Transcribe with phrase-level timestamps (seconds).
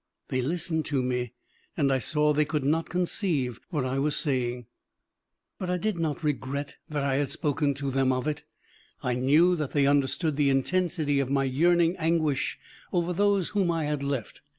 [0.29, 1.33] They listened to me,
[1.77, 4.65] and I saw they could not conceive what I was saying,
[5.59, 8.43] but I did not regret that I had spoken to them of it:
[9.03, 12.57] I knew that they understood the intensity of my yearning anguish
[12.91, 14.41] over those whom I had left.